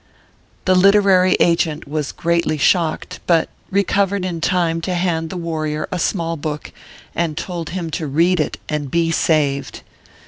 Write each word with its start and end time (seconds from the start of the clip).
The 0.65 0.73
literary 0.73 1.33
agent 1.35 1.87
was 1.87 2.11
greatly 2.11 2.57
shocked, 2.57 3.19
but 3.27 3.49
recov 3.71 4.07
ered 4.09 4.25
in 4.25 4.41
time 4.41 4.81
to 4.81 4.95
hand 4.95 5.29
the 5.29 5.37
warrior 5.37 5.87
a 5.91 5.99
small 5.99 6.35
book, 6.35 6.71
and 7.13 7.37
told 7.37 7.69
him 7.69 7.91
to 7.91 8.07
read 8.07 8.39
it 8.39 8.57
and 8.67 8.89
be 8.89 9.11
saved. 9.11 9.83